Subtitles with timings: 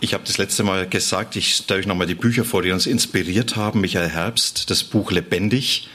[0.00, 2.86] ich habe das letzte Mal gesagt, ich stelle euch nochmal die Bücher vor, die uns
[2.86, 3.80] inspiriert haben.
[3.80, 5.88] Michael Herbst, das Buch Lebendig.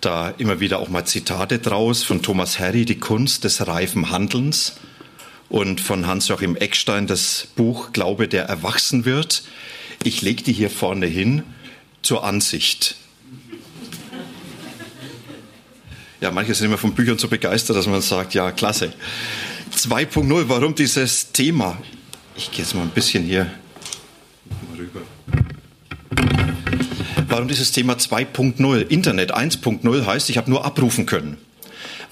[0.00, 4.74] Da immer wieder auch mal Zitate draus von Thomas Harry, Die Kunst des reifen Handelns.
[5.48, 9.44] Und von Hans-Joachim Eckstein, das Buch Glaube, der erwachsen wird.
[10.02, 11.44] Ich lege die hier vorne hin
[12.02, 12.96] zur Ansicht.
[16.20, 18.92] Ja, manche sind immer von Büchern so begeistert, dass man sagt, ja, klasse.
[19.76, 21.78] 2.0, warum dieses Thema?
[22.36, 23.50] Ich gehe jetzt mal ein bisschen hier
[24.76, 25.00] rüber.
[27.28, 28.88] Warum dieses Thema 2.0?
[28.88, 31.38] Internet 1.0 heißt, ich habe nur abrufen können.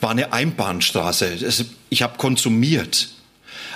[0.01, 1.31] War eine Einbahnstraße.
[1.91, 3.11] Ich habe konsumiert.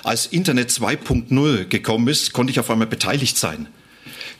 [0.04, 3.68] Als Internet 2.0 gekommen ist, konnte ich auf einmal beteiligt sein,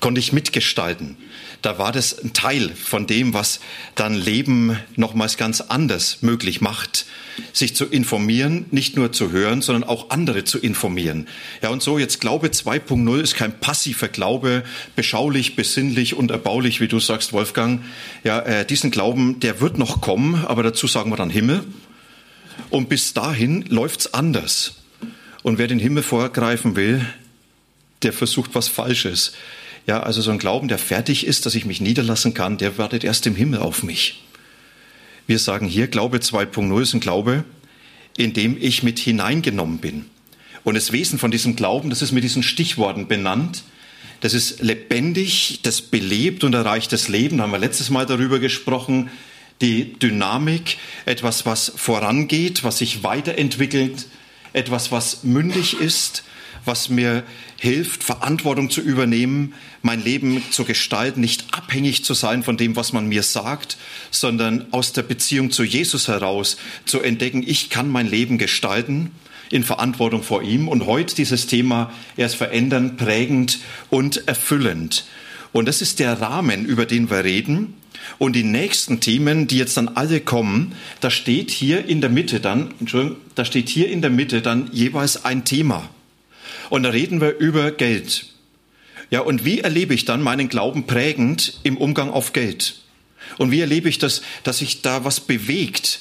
[0.05, 1.17] konnte ich mitgestalten
[1.65, 3.59] da war das ein Teil von dem, was
[3.95, 7.07] dann Leben nochmals ganz anders möglich macht.
[7.55, 11.27] Sich zu informieren, nicht nur zu hören, sondern auch andere zu informieren.
[11.63, 14.63] Ja, und so jetzt Glaube 2.0 ist kein passiver Glaube,
[14.95, 17.83] beschaulich, besinnlich und erbaulich, wie du sagst, Wolfgang.
[18.25, 21.65] Ja, äh, diesen Glauben, der wird noch kommen, aber dazu sagen wir dann Himmel.
[22.69, 24.83] Und bis dahin läuft's anders.
[25.43, 27.07] Und wer den Himmel vorgreifen will,
[28.03, 29.33] der versucht was Falsches.
[29.87, 33.05] Ja, also so ein Glauben, der fertig ist, dass ich mich niederlassen kann, der wartet
[33.05, 34.25] erst im Himmel auf mich.
[35.27, 37.45] Wir sagen hier, Glaube 2.0 ist ein Glaube,
[38.17, 40.07] in dem ich mit hineingenommen bin.
[40.63, 43.65] Und das Wesen von diesem Glauben, das ist mit diesen Stichworten benannt.
[44.21, 47.37] Das ist lebendig, das belebt und erreicht das Leben.
[47.37, 49.11] Da haben wir letztes Mal darüber gesprochen.
[49.61, 54.07] Die Dynamik, etwas, was vorangeht, was sich weiterentwickelt,
[54.55, 56.25] etwas, was mündig ist,
[56.65, 57.25] was mir
[57.59, 62.93] hilft, Verantwortung zu übernehmen, mein Leben zu gestalten, nicht abhängig zu sein von dem, was
[62.93, 63.77] man mir sagt,
[64.11, 69.11] sondern aus der Beziehung zu Jesus heraus zu entdecken, ich kann mein Leben gestalten
[69.51, 70.69] in Verantwortung vor ihm.
[70.69, 73.61] Und heute dieses Thema erst verändern, prägend
[73.91, 75.07] und erfüllend.
[75.53, 77.75] Und das ist der Rahmen, über den wir reden.
[78.19, 82.41] Und die nächsten Themen, die jetzt dann alle kommen, da steht hier in der Mitte
[82.41, 85.89] dann, Entschuldigung, da steht hier in der Mitte dann jeweils ein Thema.
[86.71, 88.27] Und da reden wir über Geld.
[89.11, 92.81] Ja, und wie erlebe ich dann meinen Glauben prägend im Umgang auf Geld?
[93.39, 96.01] Und wie erlebe ich das, dass sich da was bewegt?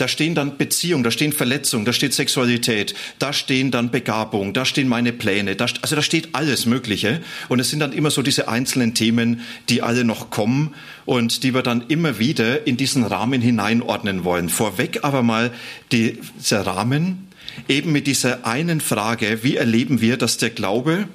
[0.00, 4.64] Da stehen dann Beziehungen, da stehen Verletzungen, da steht Sexualität, da stehen dann Begabung, da
[4.64, 7.20] stehen meine Pläne, da, also da steht alles Mögliche.
[7.50, 10.74] Und es sind dann immer so diese einzelnen Themen, die alle noch kommen
[11.04, 14.48] und die wir dann immer wieder in diesen Rahmen hineinordnen wollen.
[14.48, 15.52] Vorweg aber mal
[15.92, 17.29] dieser Rahmen,
[17.68, 21.08] eben mit dieser einen Frage, wie erleben wir, dass der Glaube,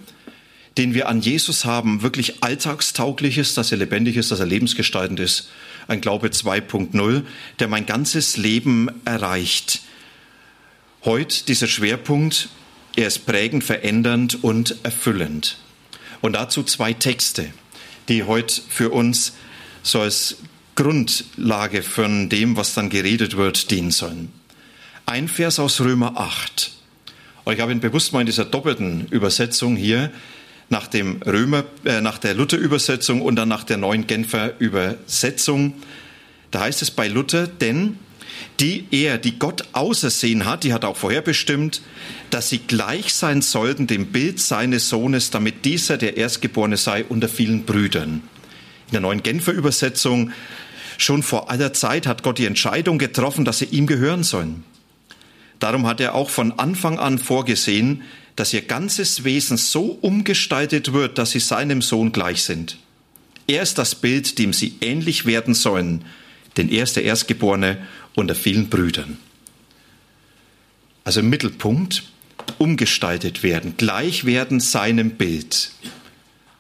[0.78, 5.19] den wir an Jesus haben, wirklich alltagstauglich ist, dass er lebendig ist, dass er lebensgestaltend
[5.19, 5.50] ist.
[5.88, 7.24] Ein Glaube 2.0,
[7.59, 9.81] der mein ganzes Leben erreicht.
[11.03, 12.50] Heute dieser Schwerpunkt,
[12.95, 15.57] er ist prägend, verändernd und erfüllend.
[16.22, 17.53] Und dazu zwei Texte,
[18.09, 19.34] die heute für uns
[19.84, 20.38] so als
[20.75, 24.31] Grundlage von dem, was dann geredet wird, dienen sollen.
[25.07, 26.71] Ein Vers aus Römer 8.
[27.43, 30.09] Und ich habe ihn bewusst mal in dieser doppelten Übersetzung hier
[30.69, 35.73] nach dem Römer, äh, nach der Luther-Übersetzung und dann nach der neuen Genfer Übersetzung.
[36.49, 37.99] Da heißt es bei Luther, denn
[38.59, 41.83] die er, die Gott ausersehen hat, die hat auch vorherbestimmt,
[42.31, 47.29] dass sie gleich sein sollten dem Bild seines Sohnes, damit dieser der Erstgeborene sei unter
[47.29, 48.23] vielen Brüdern.
[48.88, 50.31] In der neuen Genfer Übersetzung
[50.97, 54.63] schon vor aller Zeit hat Gott die Entscheidung getroffen, dass sie ihm gehören sollen.
[55.59, 58.03] Darum hat er auch von Anfang an vorgesehen,
[58.35, 62.77] dass ihr ganzes Wesen so umgestaltet wird, dass sie seinem Sohn gleich sind.
[63.47, 66.03] Er ist das Bild, dem sie ähnlich werden sollen,
[66.57, 67.77] denn er ist der Erstgeborene
[68.15, 69.18] unter vielen Brüdern.
[71.03, 72.03] Also im Mittelpunkt
[72.57, 75.71] umgestaltet werden, gleich werden seinem Bild.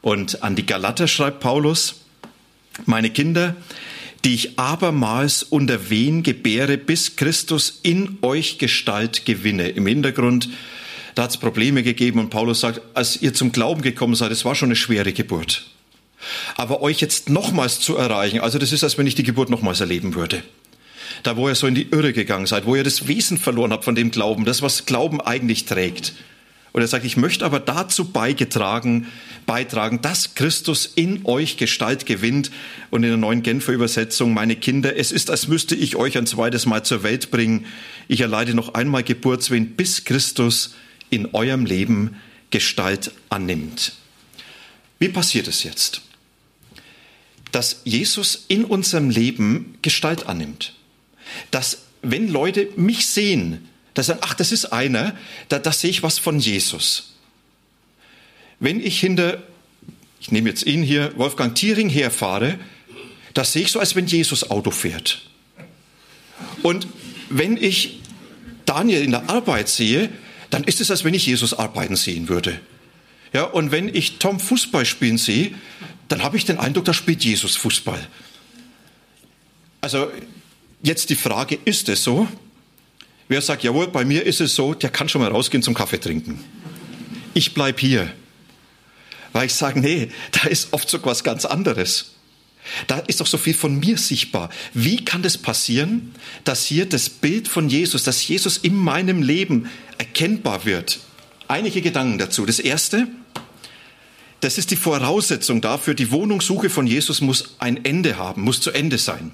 [0.01, 2.01] Und an die Galater schreibt Paulus,
[2.85, 3.55] meine Kinder,
[4.25, 9.69] die ich abermals unter wen gebäre, bis Christus in euch Gestalt gewinne.
[9.69, 10.49] Im Hintergrund,
[11.13, 14.43] da hat es Probleme gegeben und Paulus sagt, als ihr zum Glauben gekommen seid, es
[14.43, 15.67] war schon eine schwere Geburt.
[16.57, 19.79] Aber euch jetzt nochmals zu erreichen, also das ist, als wenn ich die Geburt nochmals
[19.79, 20.41] erleben würde.
[21.21, 23.85] Da, wo ihr so in die Irre gegangen seid, wo ihr das Wesen verloren habt
[23.85, 26.13] von dem Glauben, das, was Glauben eigentlich trägt.
[26.75, 29.07] Und er sagt, ich möchte aber dazu beigetragen,
[29.45, 32.51] beitragen, dass Christus in euch Gestalt gewinnt.
[32.89, 36.27] Und in der neuen Genfer Übersetzung, meine Kinder, es ist, als müsste ich euch ein
[36.27, 37.65] zweites Mal zur Welt bringen.
[38.09, 40.75] Ich erleide noch einmal Geburtswehen, bis Christus
[41.09, 42.17] in eurem Leben
[42.49, 43.93] Gestalt annimmt.
[44.99, 46.01] Wie passiert es jetzt?
[47.53, 50.73] Dass Jesus in unserem Leben Gestalt annimmt.
[51.51, 53.65] Dass, wenn Leute mich sehen,
[53.95, 55.17] da sagen, ach, das ist einer,
[55.49, 57.15] da, da sehe ich was von Jesus.
[58.59, 59.41] Wenn ich hinter,
[60.19, 62.59] ich nehme jetzt ihn hier, Wolfgang Thiering herfahre,
[63.33, 65.21] da sehe ich so, als wenn Jesus Auto fährt.
[66.61, 66.87] Und
[67.29, 68.01] wenn ich
[68.65, 70.09] Daniel in der Arbeit sehe,
[70.49, 72.59] dann ist es, als wenn ich Jesus arbeiten sehen würde.
[73.33, 75.51] Ja, und wenn ich Tom Fußball spielen sehe,
[76.07, 78.07] dann habe ich den Eindruck, da spielt Jesus Fußball.
[79.81, 80.11] Also
[80.83, 82.27] jetzt die Frage, ist es so?
[83.27, 85.99] Wer sagt, jawohl, bei mir ist es so, der kann schon mal rausgehen zum Kaffee
[85.99, 86.43] trinken.
[87.33, 88.11] Ich bleibe hier.
[89.33, 92.13] Weil ich sage, nee, da ist oft so was ganz anderes.
[92.87, 94.49] Da ist doch so viel von mir sichtbar.
[94.73, 96.13] Wie kann das passieren,
[96.43, 100.99] dass hier das Bild von Jesus, dass Jesus in meinem Leben erkennbar wird?
[101.47, 102.45] Einige Gedanken dazu.
[102.45, 103.07] Das erste,
[104.39, 108.71] das ist die Voraussetzung dafür, die Wohnungssuche von Jesus muss ein Ende haben, muss zu
[108.71, 109.31] Ende sein.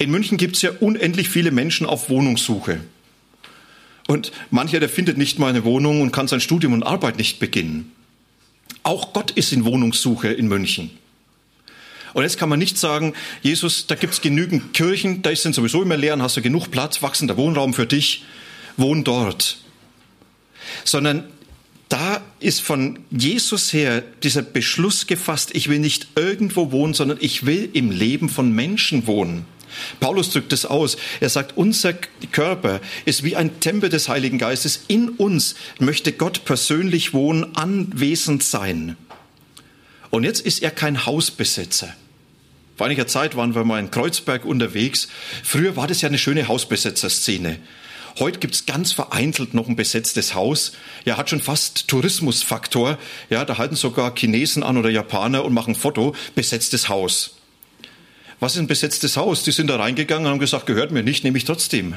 [0.00, 2.80] In München gibt es ja unendlich viele Menschen auf Wohnungssuche.
[4.08, 7.38] Und mancher, der findet nicht mal eine Wohnung und kann sein Studium und Arbeit nicht
[7.38, 7.92] beginnen.
[8.82, 10.90] Auch Gott ist in Wohnungssuche in München.
[12.14, 13.12] Und jetzt kann man nicht sagen,
[13.42, 17.02] Jesus, da gibt es genügend Kirchen, da sind sowieso immer leer, hast du genug Platz,
[17.02, 18.24] wachsender Wohnraum für dich,
[18.78, 19.58] wohn dort.
[20.82, 21.24] Sondern
[21.90, 27.44] da ist von Jesus her dieser Beschluss gefasst, ich will nicht irgendwo wohnen, sondern ich
[27.44, 29.44] will im Leben von Menschen wohnen.
[30.00, 30.96] Paulus drückt es aus.
[31.20, 31.92] Er sagt, unser
[32.32, 34.84] Körper ist wie ein Tempel des Heiligen Geistes.
[34.88, 38.96] In uns möchte Gott persönlich wohnen, anwesend sein.
[40.10, 41.94] Und jetzt ist er kein Hausbesetzer.
[42.76, 45.08] Vor einiger Zeit waren wir mal in Kreuzberg unterwegs.
[45.42, 47.58] Früher war das ja eine schöne Hausbesetzerszene.
[48.18, 50.72] Heute gibt es ganz vereinzelt noch ein besetztes Haus.
[51.04, 52.98] Ja, hat schon fast Tourismusfaktor.
[53.28, 56.14] Ja, da halten sogar Chinesen an oder Japaner und machen Foto.
[56.34, 57.39] Besetztes Haus.
[58.40, 59.42] Was ist ein besetztes Haus?
[59.42, 61.96] Die sind da reingegangen und haben gesagt, gehört mir nicht, nehme ich trotzdem.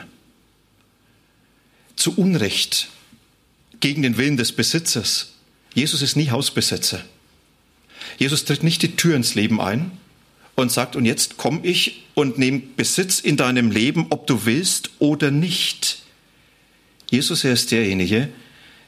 [1.95, 2.89] Zu Unrecht,
[3.79, 5.33] gegen den Willen des Besitzers.
[5.73, 7.03] Jesus ist nie Hausbesetzer.
[8.17, 9.91] Jesus tritt nicht die Tür ins Leben ein
[10.55, 14.91] und sagt, und jetzt komme ich und nehme Besitz in deinem Leben, ob du willst
[14.99, 16.03] oder nicht.
[17.09, 18.29] Jesus, er ist derjenige,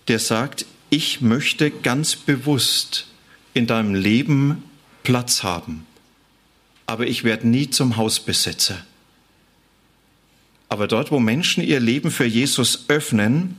[0.10, 3.07] der sagt, ich möchte ganz bewusst
[3.54, 4.63] in deinem Leben
[5.04, 5.86] Platz haben
[6.85, 8.77] aber ich werde nie zum Hausbesetzer.
[10.69, 13.57] Aber dort, wo Menschen ihr Leben für Jesus öffnen,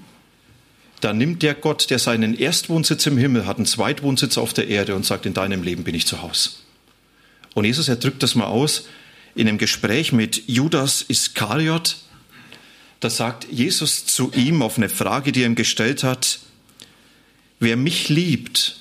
[1.00, 4.94] da nimmt der Gott, der seinen Erstwohnsitz im Himmel hat, einen Zweitwohnsitz auf der Erde
[4.94, 6.50] und sagt, in deinem Leben bin ich zu Hause.
[7.54, 8.86] Und Jesus, er drückt das mal aus
[9.34, 11.96] in einem Gespräch mit Judas Iskariot.
[13.00, 16.40] Da sagt Jesus zu ihm auf eine Frage, die er ihm gestellt hat,
[17.60, 18.80] wer mich liebt,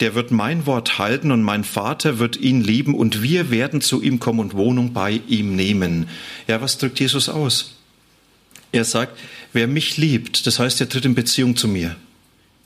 [0.00, 4.02] der wird mein Wort halten und mein Vater wird ihn lieben und wir werden zu
[4.02, 6.08] ihm kommen und Wohnung bei ihm nehmen.
[6.48, 7.76] Ja, was drückt Jesus aus?
[8.72, 9.16] Er sagt,
[9.52, 11.94] wer mich liebt, das heißt, er tritt in Beziehung zu mir.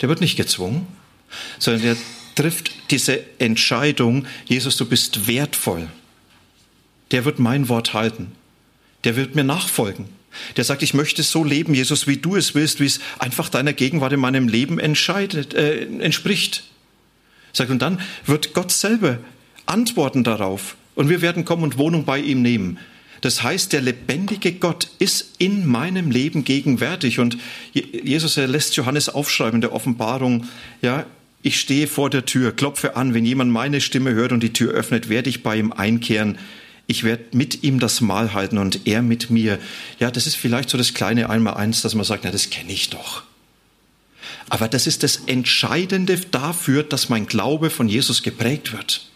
[0.00, 0.86] Der wird nicht gezwungen,
[1.58, 1.96] sondern er
[2.34, 5.88] trifft diese Entscheidung, Jesus, du bist wertvoll.
[7.10, 8.32] Der wird mein Wort halten.
[9.04, 10.06] Der wird mir nachfolgen.
[10.56, 13.72] Der sagt, ich möchte so leben, Jesus, wie du es willst, wie es einfach deiner
[13.72, 16.64] Gegenwart in meinem Leben entscheidet, äh, entspricht.
[17.52, 19.18] Sagt, und dann wird Gott selber
[19.66, 20.76] antworten darauf.
[20.94, 22.78] Und wir werden kommen und Wohnung bei ihm nehmen.
[23.20, 27.18] Das heißt, der lebendige Gott ist in meinem Leben gegenwärtig.
[27.18, 27.36] Und
[27.72, 30.46] Jesus lässt Johannes aufschreiben in der Offenbarung,
[30.82, 31.06] ja,
[31.42, 34.72] ich stehe vor der Tür, klopfe an, wenn jemand meine Stimme hört und die Tür
[34.72, 36.38] öffnet, werde ich bei ihm einkehren.
[36.88, 39.58] Ich werde mit ihm das Mahl halten und er mit mir.
[40.00, 42.90] Ja, das ist vielleicht so das kleine Einmaleins, dass man sagt, na, das kenne ich
[42.90, 43.22] doch.
[44.48, 49.06] Aber das ist das Entscheidende dafür, dass mein Glaube von Jesus geprägt wird.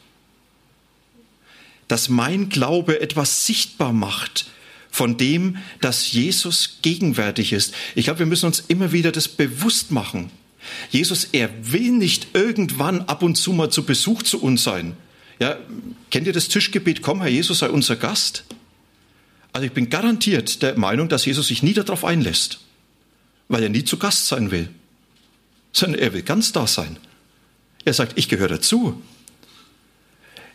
[1.88, 4.46] Dass mein Glaube etwas sichtbar macht
[4.90, 7.74] von dem, dass Jesus gegenwärtig ist.
[7.94, 10.30] Ich glaube, wir müssen uns immer wieder das bewusst machen.
[10.90, 14.94] Jesus, er will nicht irgendwann ab und zu mal zu Besuch zu uns sein.
[15.40, 15.58] Ja,
[16.10, 17.02] kennt ihr das Tischgebet?
[17.02, 18.44] Komm, Herr Jesus, sei unser Gast.
[19.52, 22.60] Also ich bin garantiert der Meinung, dass Jesus sich nie darauf einlässt,
[23.48, 24.68] weil er nie zu Gast sein will
[25.72, 26.96] sondern er will ganz da sein.
[27.84, 29.02] Er sagt, ich gehöre dazu.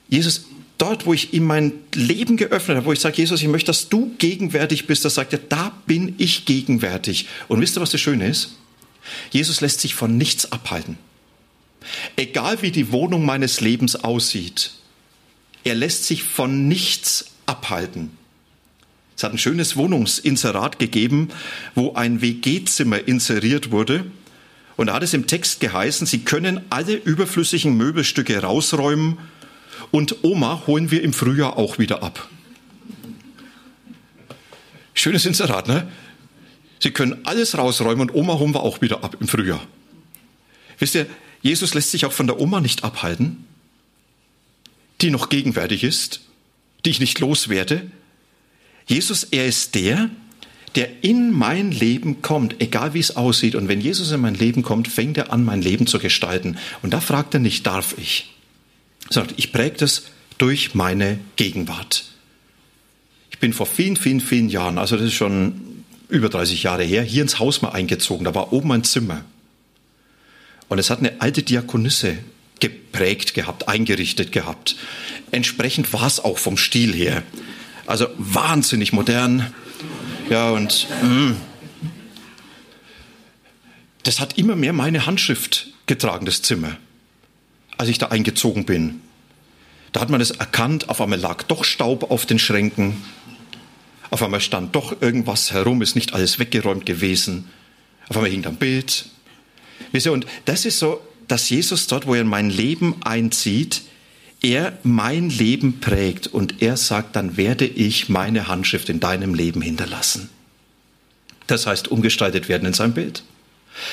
[0.07, 0.45] Jesus,
[0.77, 3.89] dort, wo ich ihm mein Leben geöffnet habe, wo ich sage, Jesus, ich möchte, dass
[3.89, 7.27] du gegenwärtig bist, da sagt er, da bin ich gegenwärtig.
[7.47, 8.55] Und wisst ihr, was das Schöne ist?
[9.31, 10.97] Jesus lässt sich von nichts abhalten.
[12.15, 14.71] Egal wie die Wohnung meines Lebens aussieht,
[15.63, 18.11] er lässt sich von nichts abhalten.
[19.15, 21.29] Es hat ein schönes Wohnungsinserat gegeben,
[21.75, 24.05] wo ein WG-Zimmer inseriert wurde.
[24.77, 29.17] Und da hat es im Text geheißen, Sie können alle überflüssigen Möbelstücke rausräumen
[29.91, 32.29] und Oma holen wir im Frühjahr auch wieder ab.
[34.93, 35.91] Schönes Inserat, ne?
[36.79, 39.65] Sie können alles rausräumen und Oma holen wir auch wieder ab im Frühjahr.
[40.77, 41.07] Wisst ihr,
[41.41, 43.45] Jesus lässt sich auch von der Oma nicht abhalten,
[45.01, 46.21] die noch gegenwärtig ist,
[46.85, 47.89] die ich nicht loswerde.
[48.85, 50.09] Jesus, er ist der,
[50.77, 53.55] der in mein Leben kommt, egal wie es aussieht.
[53.55, 56.57] Und wenn Jesus in mein Leben kommt, fängt er an, mein Leben zu gestalten.
[56.83, 58.31] Und da fragt er nicht, darf ich?
[59.09, 60.03] Er sagt, ich präge das
[60.37, 62.05] durch meine Gegenwart.
[63.31, 67.01] Ich bin vor vielen, vielen, vielen Jahren, also das ist schon über 30 Jahre her,
[67.01, 68.23] hier ins Haus mal eingezogen.
[68.23, 69.25] Da war oben ein Zimmer.
[70.69, 72.19] Und es hat eine alte Diakonisse
[72.59, 74.75] geprägt gehabt, eingerichtet gehabt.
[75.31, 77.23] Entsprechend war es auch vom Stil her.
[77.87, 79.53] Also wahnsinnig modern.
[80.29, 81.07] Ja, und mh.
[81.07, 81.37] Mm.
[84.03, 86.77] das hat immer mehr meine Handschrift getragen, das Zimmer,
[87.77, 89.01] als ich da eingezogen bin.
[89.93, 93.01] Da hat man es erkannt, auf einmal lag doch Staub auf den Schränken.
[94.09, 97.49] Auf einmal stand doch irgendwas herum, ist nicht alles weggeräumt gewesen.
[98.09, 99.05] Auf einmal hing da ein Bild.
[100.09, 103.81] Und das ist so, dass Jesus dort, wo er in mein Leben einzieht,
[104.41, 109.61] er mein Leben prägt und er sagt, dann werde ich meine Handschrift in deinem Leben
[109.61, 110.29] hinterlassen.
[111.47, 113.23] Das heißt, umgestaltet werden in sein Bild.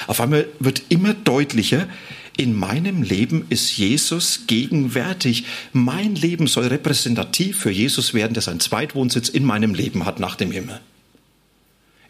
[0.07, 1.89] Auf einmal wird immer deutlicher,
[2.37, 5.45] in meinem Leben ist Jesus gegenwärtig.
[5.73, 10.35] Mein Leben soll repräsentativ für Jesus werden, der seinen Zweitwohnsitz in meinem Leben hat nach
[10.35, 10.81] dem Himmel.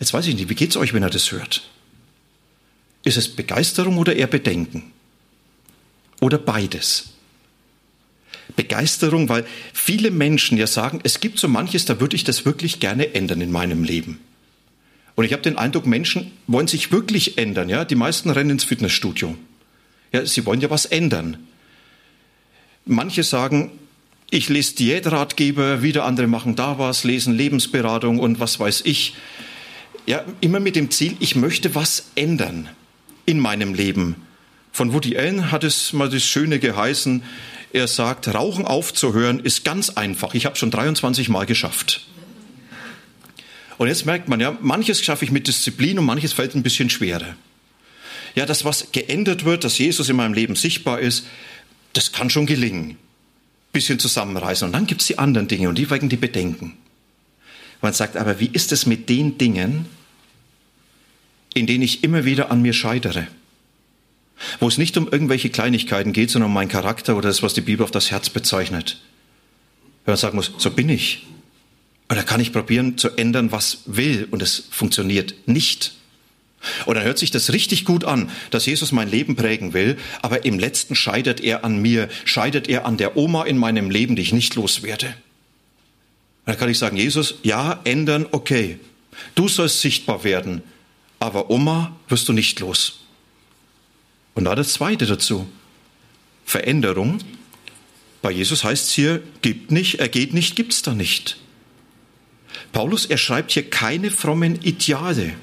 [0.01, 1.69] Jetzt weiß ich nicht, wie geht es euch, wenn ihr das hört?
[3.05, 4.93] Ist es Begeisterung oder eher Bedenken?
[6.21, 7.14] Oder beides?
[8.57, 12.81] Begeisterung, weil viele Menschen ja sagen, es gibt so manches, da würde ich das wirklich
[12.81, 14.21] gerne ändern in meinem Leben.
[15.15, 17.69] Und ich habe den Eindruck, Menschen wollen sich wirklich ändern.
[17.69, 19.37] Ja, die meisten rennen ins Fitnessstudio.
[20.13, 21.39] Ja, sie wollen ja was ändern.
[22.85, 23.71] Manche sagen,
[24.31, 29.15] ich lese Diätratgeber, wieder andere machen da was, lesen Lebensberatung und was weiß ich.
[30.07, 32.69] Ja, immer mit dem Ziel, ich möchte was ändern
[33.27, 34.17] in meinem Leben.
[34.75, 37.23] Von Woody Allen hat es mal das Schöne geheißen.
[37.73, 40.35] Er sagt, Rauchen aufzuhören ist ganz einfach.
[40.35, 42.07] Ich habe schon 23 Mal geschafft.
[43.79, 46.91] Und jetzt merkt man ja, manches schaffe ich mit Disziplin und manches fällt ein bisschen
[46.91, 47.35] schwerer
[48.35, 51.27] ja, das, was geändert wird, dass Jesus in meinem Leben sichtbar ist,
[51.93, 52.97] das kann schon gelingen.
[53.73, 54.67] Bisschen zusammenreißen.
[54.67, 56.77] Und dann gibt es die anderen Dinge und die wecken die Bedenken.
[57.81, 59.87] Man sagt, aber wie ist es mit den Dingen,
[61.55, 63.27] in denen ich immer wieder an mir scheitere?
[64.61, 67.61] Wo es nicht um irgendwelche Kleinigkeiten geht, sondern um meinen Charakter oder das, was die
[67.61, 69.01] Bibel auf das Herz bezeichnet.
[70.05, 71.27] Wenn man sagen muss, so bin ich.
[72.09, 75.95] Und da kann ich probieren zu ändern, was will, und es funktioniert nicht.
[76.87, 80.45] Und dann hört sich das richtig gut an, dass Jesus mein Leben prägen will, aber
[80.45, 84.23] im letzten scheitert er an mir, scheitert er an der Oma in meinem Leben, die
[84.23, 85.15] ich nicht loswerde.
[86.47, 88.79] Dann kann ich sagen, Jesus, ja, ändern, okay.
[89.35, 90.63] Du sollst sichtbar werden,
[91.19, 93.04] aber Oma wirst du nicht los.
[94.35, 95.47] Und da das Zweite dazu.
[96.45, 97.19] Veränderung.
[98.23, 101.39] Bei Jesus heißt es hier, gibt nicht, er geht nicht, gibt's da nicht.
[102.73, 105.35] Paulus, er schreibt hier keine frommen Ideale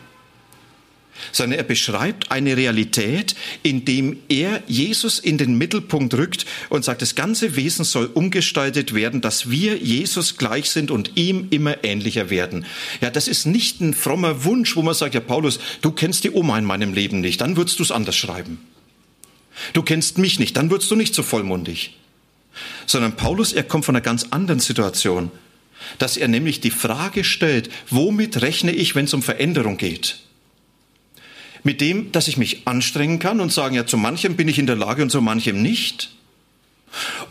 [1.31, 7.01] sondern er beschreibt eine Realität, in dem er Jesus in den Mittelpunkt rückt und sagt,
[7.01, 12.29] das ganze Wesen soll umgestaltet werden, dass wir Jesus gleich sind und ihm immer ähnlicher
[12.29, 12.65] werden.
[13.01, 16.31] Ja, das ist nicht ein frommer Wunsch, wo man sagt, ja Paulus, du kennst die
[16.31, 18.59] Oma in meinem Leben nicht, dann würdest du es anders schreiben.
[19.73, 21.97] Du kennst mich nicht, dann würdest du nicht so vollmundig.
[22.85, 25.31] Sondern Paulus, er kommt von einer ganz anderen Situation,
[25.97, 30.19] dass er nämlich die Frage stellt, womit rechne ich, wenn es um Veränderung geht?
[31.63, 34.67] mit dem, dass ich mich anstrengen kann und sagen, ja, zu manchem bin ich in
[34.67, 36.11] der Lage und zu manchem nicht.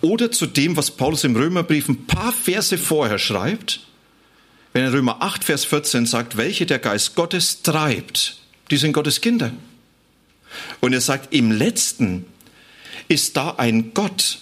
[0.00, 3.80] Oder zu dem, was Paulus im Römerbrief ein paar Verse vorher schreibt,
[4.72, 8.38] wenn er Römer 8, Vers 14 sagt, welche der Geist Gottes treibt,
[8.70, 9.50] die sind Gottes Kinder.
[10.80, 12.26] Und er sagt, im letzten
[13.08, 14.38] ist da ein Gott,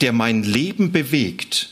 [0.00, 1.70] der mein Leben bewegt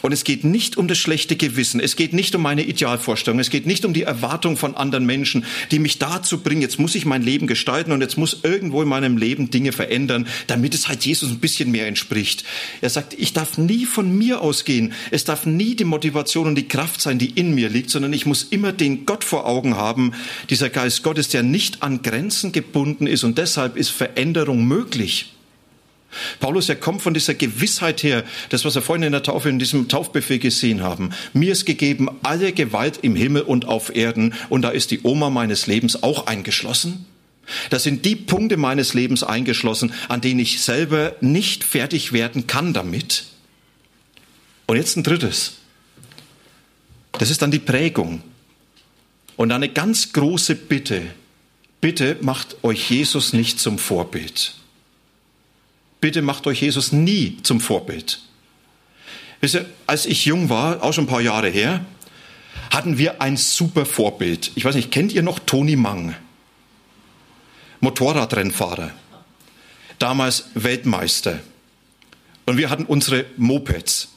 [0.00, 3.50] Und es geht nicht um das schlechte Gewissen, es geht nicht um meine Idealvorstellung, es
[3.50, 7.04] geht nicht um die Erwartung von anderen Menschen, die mich dazu bringen, jetzt muss ich
[7.04, 11.04] mein Leben gestalten und jetzt muss irgendwo in meinem Leben Dinge verändern, damit es halt
[11.04, 12.44] Jesus ein bisschen mehr entspricht.
[12.80, 16.68] Er sagt, ich darf nie von mir ausgehen, es darf nie die Motivation und die
[16.68, 20.12] Kraft sein, die in mir liegt, sondern ich muss immer den Gott vor Augen haben,
[20.50, 25.32] dieser Geist Gottes, der nicht an Grenzen gebunden ist und deshalb ist Veränderung möglich.
[26.40, 29.58] Paulus, er kommt von dieser Gewissheit her, das, was wir vorhin in der Taufe, in
[29.58, 31.10] diesem Taufbefehl gesehen haben.
[31.32, 35.30] Mir ist gegeben alle Gewalt im Himmel und auf Erden und da ist die Oma
[35.30, 37.06] meines Lebens auch eingeschlossen.
[37.70, 42.72] Das sind die Punkte meines Lebens eingeschlossen, an denen ich selber nicht fertig werden kann
[42.72, 43.24] damit.
[44.66, 45.54] Und jetzt ein drittes.
[47.12, 48.22] Das ist dann die Prägung.
[49.36, 51.02] Und eine ganz große Bitte.
[51.80, 54.54] Bitte macht euch Jesus nicht zum Vorbild
[56.02, 58.20] bitte macht euch Jesus nie zum Vorbild.
[59.40, 61.86] Wisst ihr, als ich jung war, auch schon ein paar Jahre her,
[62.70, 64.52] hatten wir ein super Vorbild.
[64.56, 66.14] Ich weiß nicht, kennt ihr noch Toni Mang?
[67.80, 68.90] Motorradrennfahrer.
[69.98, 71.38] Damals Weltmeister.
[72.46, 74.08] Und wir hatten unsere Mopeds.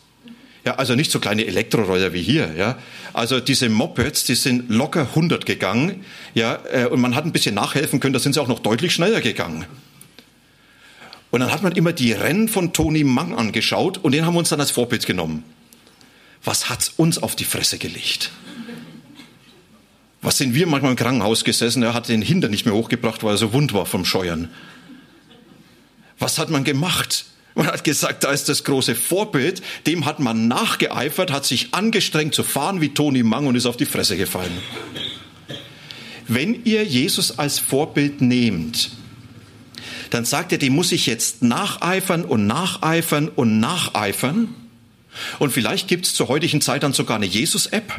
[0.66, 2.80] Ja, also nicht so kleine Elektroroller wie hier, ja.
[3.14, 7.54] Also diese Mopeds, die sind locker 100 gegangen, ja, äh, und man hat ein bisschen
[7.54, 9.66] nachhelfen können, da sind sie auch noch deutlich schneller gegangen.
[11.36, 14.40] Und dann hat man immer die Rennen von Toni Mang angeschaut und den haben wir
[14.40, 15.44] uns dann als Vorbild genommen.
[16.46, 18.32] Was hat's uns auf die Fresse gelegt?
[20.22, 21.84] Was sind wir manchmal im Krankenhaus gesessen?
[21.84, 24.50] Er hat den Hintern nicht mehr hochgebracht, weil er so wund war vom Scheuern.
[26.20, 27.26] Was hat man gemacht?
[27.54, 32.34] Man hat gesagt, da ist das große Vorbild, dem hat man nachgeeifert, hat sich angestrengt
[32.34, 34.58] zu fahren wie Toni Mang und ist auf die Fresse gefallen.
[36.30, 38.92] Wenn ihr Jesus als Vorbild nehmt,
[40.16, 44.48] dann sagt er, die muss ich jetzt nacheifern und nacheifern und nacheifern.
[45.40, 47.92] Und vielleicht gibt es zur heutigen Zeit dann sogar eine Jesus-App,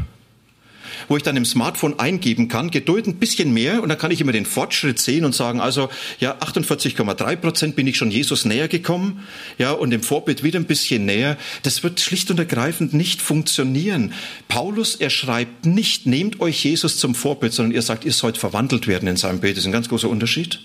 [1.09, 4.23] wo ich dann im Smartphone eingeben kann, Geduld ein bisschen mehr und dann kann ich
[4.23, 8.69] immer den Fortschritt sehen und sagen, also ja, 48,3 Prozent bin ich schon Jesus näher
[8.69, 9.23] gekommen,
[9.59, 11.37] ja, und dem Vorbild wieder ein bisschen näher.
[11.65, 14.15] Das wird schlicht und ergreifend nicht funktionieren.
[14.49, 18.87] Paulus, er schreibt nicht, nehmt euch Jesus zum Vorbild, sondern er sagt, ihr sollt verwandelt
[18.87, 19.59] werden in seinem Bild.
[19.59, 20.61] Das ist ein ganz großer Unterschied.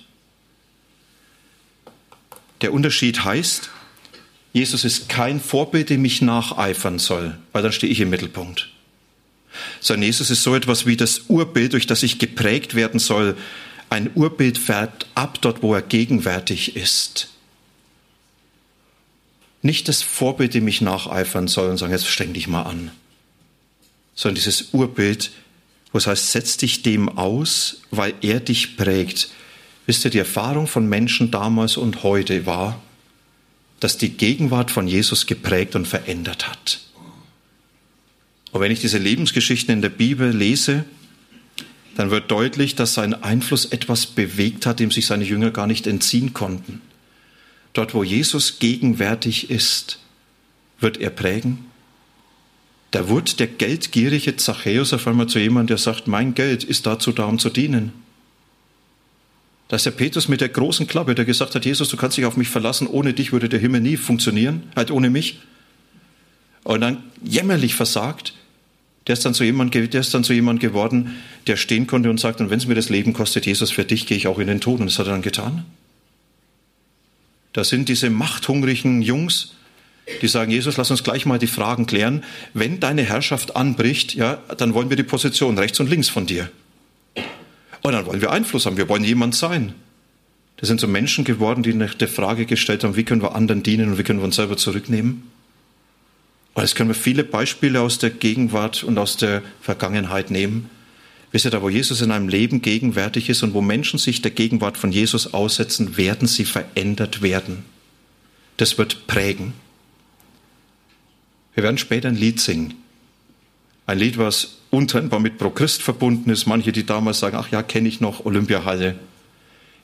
[2.62, 3.70] Der Unterschied heißt,
[4.54, 8.70] Jesus ist kein Vorbild, dem ich nacheifern soll, weil dann stehe ich im Mittelpunkt.
[9.80, 13.38] Sondern Jesus ist so etwas wie das Urbild, durch das ich geprägt werden soll.
[13.90, 17.30] Ein Urbild fährt ab dort, wo er gegenwärtig ist.
[19.62, 22.92] Nicht das Vorbild, dem ich nacheifern soll und sagen, jetzt streng dich mal an.
[24.16, 25.32] Sondern dieses Urbild,
[25.92, 29.30] wo es heißt, setz dich dem aus, weil er dich prägt.
[29.92, 32.82] Wisst ihr, die Erfahrung von Menschen damals und heute war,
[33.82, 36.80] dass die Gegenwart von Jesus geprägt und verändert hat.
[38.54, 40.86] Und wenn ich diese Lebensgeschichten in der Bibel lese,
[41.98, 45.86] dann wird deutlich, dass sein Einfluss etwas bewegt hat, dem sich seine Jünger gar nicht
[45.88, 46.82] entziehen konnten.
[47.74, 50.00] Dort, wo Jesus gegenwärtig ist,
[50.80, 51.66] wird er prägen.
[52.92, 57.12] Da wird der geldgierige Zachäus auf einmal zu jemandem, der sagt, mein Geld ist dazu
[57.12, 57.92] da, um zu dienen.
[59.72, 62.26] Da ist der Petrus mit der großen Klappe, der gesagt hat, Jesus, du kannst dich
[62.26, 65.40] auf mich verlassen, ohne dich würde der Himmel nie funktionieren, halt ohne mich.
[66.66, 68.34] Und dann jämmerlich versagt,
[69.08, 71.16] der ist dann zu jemand, der ist dann zu jemand geworden,
[71.48, 74.08] der stehen konnte und sagt, und wenn es mir das Leben kostet, Jesus, für dich
[74.08, 74.82] gehe ich auch in den Tod.
[74.82, 75.64] Und das hat er dann getan.
[77.54, 79.54] Da sind diese machthungrigen Jungs,
[80.22, 82.26] die sagen, Jesus, lass uns gleich mal die Fragen klären.
[82.54, 86.52] Wenn deine Herrschaft anbricht, ja, dann wollen wir die Position rechts und links von dir.
[87.82, 89.74] Und dann wollen wir Einfluss haben, wir wollen jemand sein.
[90.58, 93.64] Das sind so Menschen geworden, die nach der Frage gestellt haben, wie können wir anderen
[93.64, 95.24] dienen und wie können wir uns selber zurücknehmen.
[96.54, 100.70] Und jetzt können wir viele Beispiele aus der Gegenwart und aus der Vergangenheit nehmen.
[101.32, 104.32] Wisst ihr, da wo Jesus in einem Leben gegenwärtig ist und wo Menschen sich der
[104.32, 107.64] Gegenwart von Jesus aussetzen, werden sie verändert werden.
[108.58, 109.54] Das wird prägen.
[111.56, 112.76] Wir werden später ein Lied singen.
[113.86, 116.48] Ein Lied, was untrennbar mit Pro Christ verbunden ist.
[116.48, 118.98] Manche, die damals sagen, ach ja, kenne ich noch, Olympiahalle.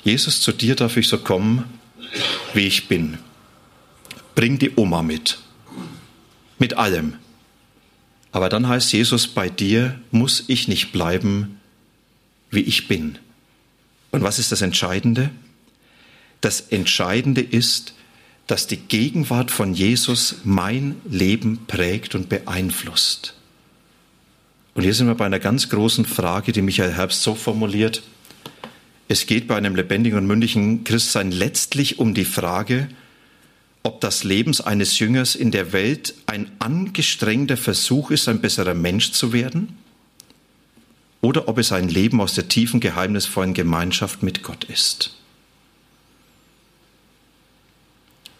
[0.04, 1.66] Jesus, zu dir darf ich so kommen,
[2.54, 3.20] wie ich bin.
[4.34, 5.40] Bring die Oma mit.
[6.58, 7.16] Mit allem.
[8.32, 11.60] Aber dann heißt Jesus, bei dir muss ich nicht bleiben,
[12.50, 13.20] wie ich bin.
[14.12, 15.30] Und was ist das Entscheidende?
[16.42, 17.94] Das Entscheidende ist,
[18.46, 23.37] dass die Gegenwart von Jesus mein Leben prägt und beeinflusst.
[24.78, 28.04] Und hier sind wir bei einer ganz großen Frage, die Michael Herbst so formuliert.
[29.08, 32.88] Es geht bei einem lebendigen und mündigen Christsein letztlich um die Frage,
[33.82, 39.14] ob das Leben eines Jüngers in der Welt ein angestrengter Versuch ist, ein besserer Mensch
[39.14, 39.80] zu werden,
[41.22, 45.18] oder ob es ein Leben aus der tiefen, geheimnisvollen Gemeinschaft mit Gott ist.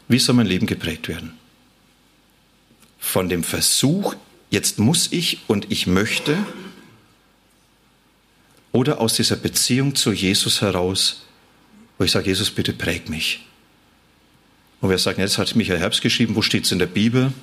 [0.08, 1.34] Wie soll mein Leben geprägt werden?
[3.00, 4.14] Von dem Versuch,
[4.50, 6.38] jetzt muss ich und ich möchte,
[8.72, 11.24] oder aus dieser Beziehung zu Jesus heraus,
[11.98, 13.46] wo ich sage, Jesus, bitte präg mich.
[14.82, 17.34] Und wir sagen, jetzt hat Michael Herbst geschrieben, wo steht es in der Bibel?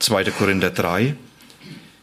[0.00, 0.24] 2.
[0.32, 1.16] Korinther 3.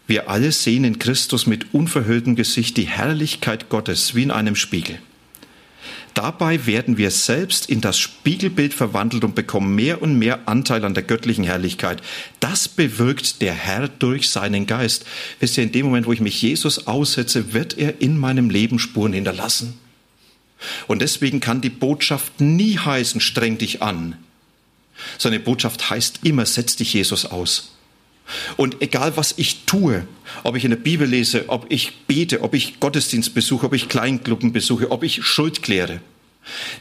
[0.08, 5.00] Wir alle sehen in Christus mit unverhülltem Gesicht die Herrlichkeit Gottes wie in einem Spiegel.
[6.13, 10.93] Dabei werden wir selbst in das Spiegelbild verwandelt und bekommen mehr und mehr Anteil an
[10.93, 12.02] der göttlichen Herrlichkeit.
[12.39, 15.06] Das bewirkt der Herr durch seinen Geist.
[15.39, 18.78] Wisst ihr, in dem Moment, wo ich mich Jesus aussetze, wird er in meinem Leben
[18.78, 19.80] Spuren hinterlassen.
[20.88, 24.15] Und deswegen kann die Botschaft nie heißen, streng dich an.
[25.23, 27.73] Die Botschaft heißt immer, setz dich Jesus aus.
[28.57, 30.07] Und egal was ich tue,
[30.43, 33.89] ob ich in der Bibel lese, ob ich bete, ob ich Gottesdienst besuche, ob ich
[33.89, 36.01] Kleingruppen besuche, ob ich Schuld kläre.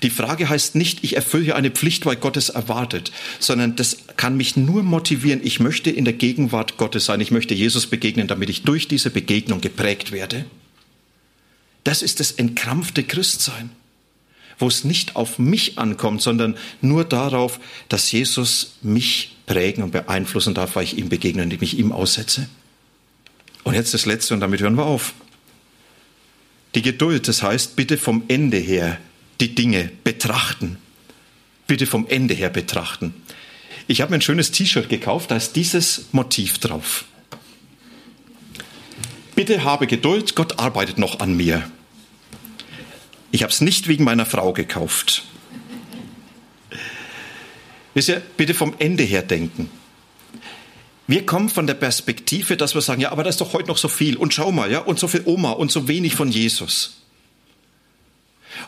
[0.03, 4.37] Die Frage heißt nicht, ich erfülle eine Pflicht, weil Gott es erwartet, sondern das kann
[4.37, 5.41] mich nur motivieren.
[5.45, 7.21] Ich möchte in der Gegenwart Gottes sein.
[7.21, 10.47] Ich möchte Jesus begegnen, damit ich durch diese Begegnung geprägt werde.
[11.85, 13.71] Das ist das entkrampfte Christsein,
[14.59, 20.55] wo es nicht auf mich ankommt, sondern nur darauf, dass Jesus mich prägen und beeinflussen
[20.55, 22.49] darf, weil ich ihm begegne, indem ich ihm aussetze.
[23.65, 25.15] Und jetzt das Letzte und damit hören wir auf.
[26.75, 28.99] Die Geduld, das heißt, bitte vom Ende her
[29.41, 30.79] die Dinge betrachten.
[31.67, 33.15] Bitte vom Ende her betrachten.
[33.87, 37.05] Ich habe mir ein schönes T-Shirt gekauft, da ist dieses Motiv drauf.
[39.35, 41.69] Bitte habe Geduld, Gott arbeitet noch an mir.
[43.33, 45.25] Ich habe es nicht wegen meiner Frau gekauft.
[47.95, 49.71] Wisst ihr, bitte vom Ende her denken.
[51.07, 53.79] Wir kommen von der Perspektive, dass wir sagen, ja, aber da ist doch heute noch
[53.79, 57.03] so viel und schau mal, ja, und so viel Oma und so wenig von Jesus.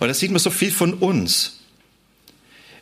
[0.00, 1.61] Und da sieht man so viel von uns.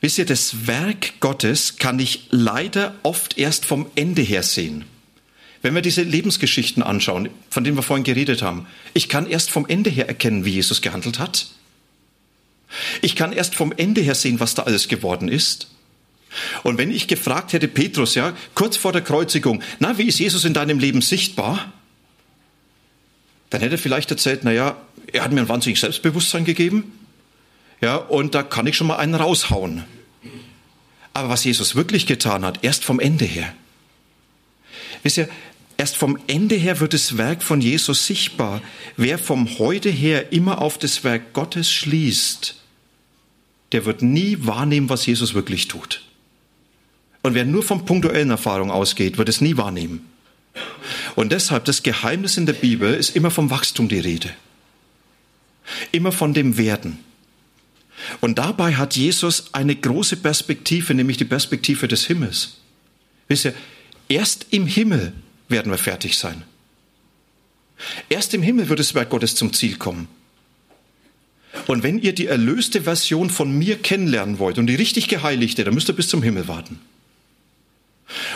[0.01, 4.85] Wisst ihr, das Werk Gottes kann ich leider oft erst vom Ende her sehen.
[5.63, 9.67] Wenn wir diese Lebensgeschichten anschauen, von denen wir vorhin geredet haben, ich kann erst vom
[9.67, 11.49] Ende her erkennen, wie Jesus gehandelt hat.
[13.01, 15.69] Ich kann erst vom Ende her sehen, was da alles geworden ist.
[16.63, 20.45] Und wenn ich gefragt hätte, Petrus, ja, kurz vor der Kreuzigung, na, wie ist Jesus
[20.45, 21.73] in deinem Leben sichtbar?
[23.51, 24.77] Dann hätte er vielleicht erzählt, na ja,
[25.13, 26.99] er hat mir ein wahnsinniges Selbstbewusstsein gegeben.
[27.83, 29.85] Ja, und da kann ich schon mal einen raushauen.
[31.13, 33.53] Aber was Jesus wirklich getan hat, erst vom Ende her.
[35.03, 35.29] Wisst ihr,
[35.77, 38.63] erst vom Ende her wird das Werk von Jesus sichtbar.
[38.97, 42.62] Wer vom Heute her immer auf das Werk Gottes schließt,
[43.73, 46.03] der wird nie wahrnehmen, was Jesus wirklich tut.
[47.23, 50.09] Und wer nur von punktuellen Erfahrungen ausgeht, wird es nie wahrnehmen.
[51.15, 54.31] Und deshalb, das Geheimnis in der Bibel ist immer vom Wachstum die Rede.
[55.93, 56.99] Immer von dem Werden.
[58.21, 62.59] Und dabei hat Jesus eine große Perspektive, nämlich die Perspektive des Himmels.
[63.29, 63.55] Wisst ihr,
[64.09, 65.13] erst im Himmel
[65.49, 66.43] werden wir fertig sein.
[68.09, 70.09] Erst im Himmel wird das Werk Gottes zum Ziel kommen.
[71.67, 75.75] Und wenn ihr die erlöste Version von mir kennenlernen wollt und die richtig geheiligte, dann
[75.75, 76.79] müsst ihr bis zum Himmel warten.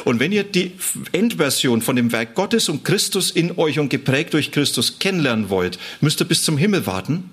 [0.05, 0.73] Und wenn ihr die
[1.13, 5.79] Endversion von dem Werk Gottes und Christus in euch und geprägt durch Christus kennenlernen wollt,
[6.01, 7.31] müsst ihr bis zum Himmel warten.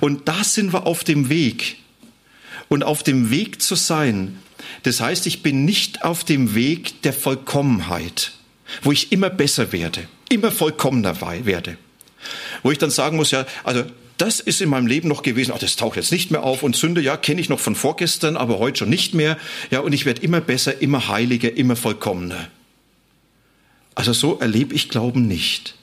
[0.00, 1.76] Und da sind wir auf dem Weg.
[2.68, 4.38] Und auf dem Weg zu sein,
[4.84, 8.32] das heißt, ich bin nicht auf dem Weg der Vollkommenheit,
[8.82, 11.76] wo ich immer besser werde, immer vollkommener werde.
[12.62, 13.84] Wo ich dann sagen muss, ja, also
[14.22, 16.76] das ist in meinem Leben noch gewesen, ach, das taucht jetzt nicht mehr auf und
[16.76, 19.36] Sünde, ja, kenne ich noch von vorgestern, aber heute schon nicht mehr.
[19.72, 22.48] Ja, und ich werde immer besser, immer heiliger, immer vollkommener.
[23.96, 25.74] Also so erlebe ich Glauben nicht.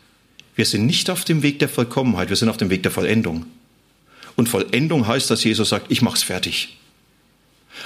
[0.55, 3.45] Wir sind nicht auf dem Weg der Vollkommenheit, wir sind auf dem Weg der Vollendung.
[4.37, 6.77] Und Vollendung heißt, dass Jesus sagt, ich mach's fertig.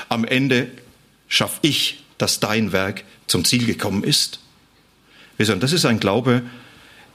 [0.08, 0.70] Am Ende
[1.28, 4.38] schaffe ich, dass dein Werk zum Ziel gekommen ist.
[5.38, 6.44] Wir das ist ein Glaube,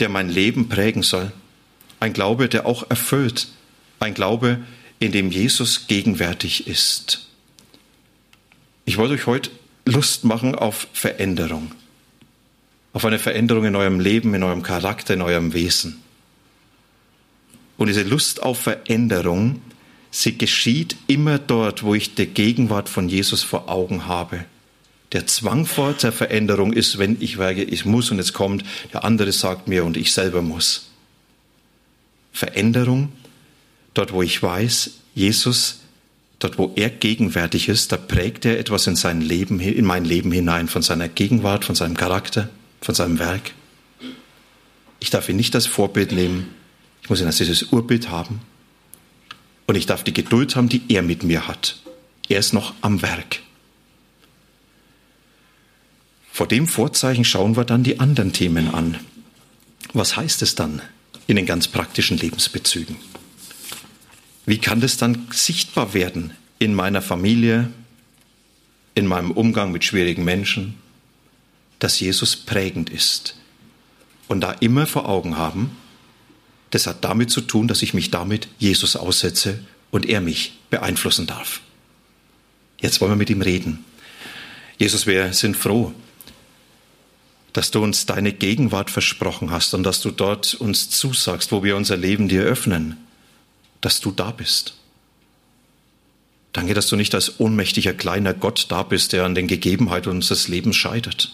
[0.00, 1.30] der mein Leben prägen soll.
[2.00, 3.48] Ein Glaube, der auch erfüllt.
[4.00, 4.60] Ein Glaube,
[4.98, 7.28] in dem Jesus gegenwärtig ist.
[8.84, 9.50] Ich wollte euch heute
[9.84, 11.72] Lust machen auf Veränderung.
[12.92, 16.02] Auf eine Veränderung in eurem Leben, in eurem Charakter, in eurem Wesen.
[17.76, 19.62] Und diese Lust auf Veränderung,
[20.10, 24.44] sie geschieht immer dort, wo ich die Gegenwart von Jesus vor Augen habe.
[25.12, 29.04] Der Zwang vor der Veränderung ist, wenn ich werke, ich muss und es kommt, der
[29.04, 30.90] andere sagt mir und ich selber muss.
[32.32, 33.12] Veränderung,
[33.94, 35.80] dort wo ich weiß, Jesus
[36.38, 40.32] dort wo er gegenwärtig ist, da prägt er etwas in sein Leben, in mein Leben
[40.32, 42.48] hinein, von seiner Gegenwart, von seinem Charakter,
[42.80, 43.52] von seinem Werk.
[45.00, 46.48] Ich darf ihn nicht als Vorbild nehmen,
[47.02, 48.40] ich muss ihn als dieses Urbild haben.
[49.66, 51.78] Und ich darf die Geduld haben, die er mit mir hat.
[52.28, 53.40] Er ist noch am Werk.
[56.32, 58.98] Vor dem Vorzeichen schauen wir dann die anderen Themen an.
[59.92, 60.80] Was heißt es dann
[61.28, 62.96] in den ganz praktischen Lebensbezügen?
[64.46, 67.70] Wie kann das dann sichtbar werden in meiner Familie,
[68.96, 70.74] in meinem Umgang mit schwierigen Menschen,
[71.78, 73.36] dass Jesus prägend ist?
[74.26, 75.70] Und da immer vor Augen haben,
[76.70, 79.60] das hat damit zu tun, dass ich mich damit Jesus aussetze
[79.90, 81.60] und er mich beeinflussen darf.
[82.80, 83.84] Jetzt wollen wir mit ihm reden.
[84.78, 85.92] Jesus, wir sind froh,
[87.52, 91.76] dass du uns deine Gegenwart versprochen hast und dass du dort uns zusagst, wo wir
[91.76, 92.96] unser Leben dir öffnen,
[93.80, 94.74] dass du da bist.
[96.52, 100.48] Danke, dass du nicht als ohnmächtiger kleiner Gott da bist, der an den Gegebenheiten unseres
[100.48, 101.32] Lebens scheitert.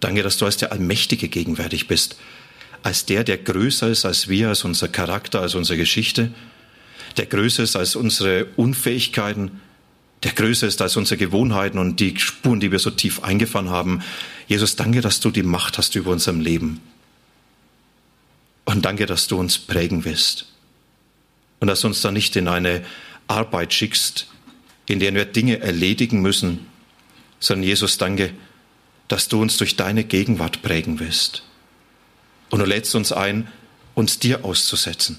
[0.00, 2.16] Danke, dass du als der Allmächtige gegenwärtig bist,
[2.82, 6.32] als der, der größer ist als wir, als unser Charakter, als unsere Geschichte,
[7.16, 9.60] der größer ist als unsere Unfähigkeiten,
[10.22, 14.02] der größer ist als unsere Gewohnheiten und die Spuren, die wir so tief eingefahren haben.
[14.48, 16.80] Jesus, danke, dass du die Macht hast über unserem Leben.
[18.64, 20.46] Und danke, dass du uns prägen willst.
[21.60, 22.84] Und dass du uns da nicht in eine
[23.28, 24.26] Arbeit schickst,
[24.86, 26.66] in der wir Dinge erledigen müssen,
[27.40, 28.32] sondern Jesus, danke,
[29.06, 31.42] dass du uns durch deine Gegenwart prägen willst.
[32.50, 33.48] Und du lädst uns ein,
[33.94, 35.18] uns dir auszusetzen,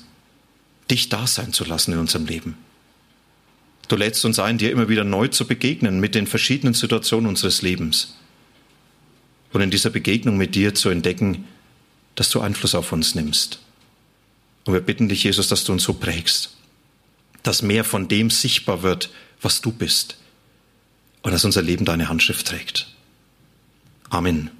[0.89, 2.57] dich da sein zu lassen in unserem Leben.
[3.87, 7.61] Du lädst uns ein, dir immer wieder neu zu begegnen mit den verschiedenen Situationen unseres
[7.61, 8.18] Lebens.
[9.51, 11.45] Und in dieser Begegnung mit dir zu entdecken,
[12.15, 13.59] dass du Einfluss auf uns nimmst.
[14.65, 16.55] Und wir bitten dich, Jesus, dass du uns so prägst,
[17.43, 19.09] dass mehr von dem sichtbar wird,
[19.41, 20.17] was du bist.
[21.21, 22.87] Und dass unser Leben deine Handschrift trägt.
[24.09, 24.51] Amen.